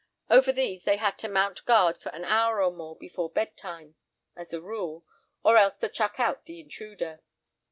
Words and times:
Over 0.31 0.51
these 0.51 0.83
they 0.83 0.95
had 0.97 1.19
to 1.19 1.27
mount 1.27 1.63
guard 1.65 1.99
for 2.01 2.09
an 2.09 2.23
hour 2.25 2.59
or 2.63 2.71
more 2.71 2.95
before 2.97 3.29
bedtime, 3.29 3.97
as 4.35 4.51
a 4.51 4.59
rule, 4.59 5.05
or 5.43 5.57
else 5.57 5.77
to 5.77 5.89
"chuck 5.89 6.19
out" 6.19 6.45
the 6.45 6.59
intruder. 6.59 7.21